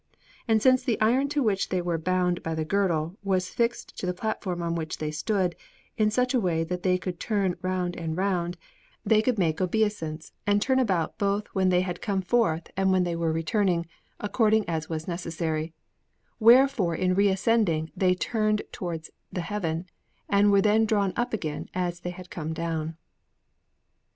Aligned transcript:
And 0.47 0.63
since 0.63 0.81
the 0.81 0.99
iron 0.99 1.29
to 1.29 1.43
which 1.43 1.69
they 1.69 1.79
were 1.79 1.99
bound 1.99 2.41
by 2.41 2.55
the 2.55 2.65
girdle 2.65 3.19
was 3.23 3.49
fixed 3.49 3.95
to 3.99 4.07
the 4.07 4.15
platform 4.15 4.63
on 4.63 4.73
which 4.73 4.97
they 4.97 5.11
stood, 5.11 5.55
in 5.95 6.09
such 6.09 6.33
a 6.33 6.39
way 6.39 6.63
that 6.63 6.81
they 6.81 6.97
could 6.97 7.19
turn 7.19 7.55
round 7.61 7.95
and 7.95 8.17
round, 8.17 8.57
they 9.05 9.21
could 9.21 9.37
make 9.37 9.61
obeisance 9.61 10.31
and 10.47 10.59
turn 10.59 10.79
about 10.79 11.19
both 11.19 11.45
when 11.49 11.69
they 11.69 11.81
had 11.81 12.01
come 12.01 12.23
forth 12.23 12.63
and 12.75 12.91
when 12.91 13.03
they 13.03 13.15
were 13.15 13.31
returning, 13.31 13.85
according 14.19 14.67
as 14.67 14.89
was 14.89 15.07
necessary; 15.07 15.71
wherefore 16.39 16.95
in 16.95 17.13
reascending 17.13 17.91
they 17.95 18.15
turned 18.15 18.63
towards 18.71 19.11
the 19.31 19.41
Heaven, 19.41 19.85
and 20.27 20.51
were 20.51 20.61
then 20.61 20.83
drawn 20.85 21.13
up 21.15 21.31
again 21.31 21.69
as 21.75 21.99
they 21.99 22.09
had 22.09 22.31
come 22.31 22.53
down. 22.53 22.97